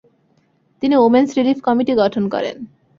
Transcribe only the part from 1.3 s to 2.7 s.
Relief committee গঠন করেন।